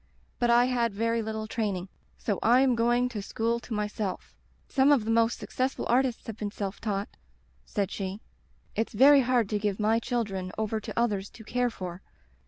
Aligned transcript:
But 0.39 0.49
I 0.49 0.65
had 0.65 0.95
very 0.95 1.21
little 1.21 1.45
training. 1.45 1.87
So 2.17 2.39
I 2.41 2.61
am 2.61 2.73
going 2.73 3.07
to 3.09 3.21
school 3.21 3.59
to 3.59 3.71
myself. 3.71 4.35
Some 4.67 4.91
of 4.91 5.05
the 5.05 5.11
most 5.11 5.37
success 5.37 5.75
ful 5.75 5.85
artists 5.87 6.25
have 6.25 6.37
been 6.37 6.49
self 6.49 6.81
taught/ 6.81 7.09
said 7.67 7.91
she. 7.91 8.19
*It's 8.75 8.93
very 8.93 9.21
hard 9.21 9.47
to 9.49 9.59
give 9.59 9.79
my 9.79 9.99
children 9.99 10.51
over 10.57 10.79
to 10.79 10.99
others 10.99 11.29
to 11.29 11.43
care 11.43 11.69
for. 11.69 12.01